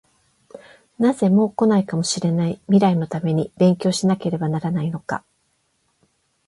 [0.97, 5.23] なぜ、もう来ないかもしれない未来のために勉強しなければならないのか？